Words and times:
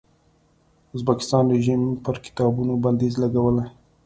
ازبکستان 0.95 1.43
رژیم 1.55 1.81
پر 2.03 2.15
کتابونو 2.25 2.73
بندیز 2.83 3.13
لګولی. 3.23 3.65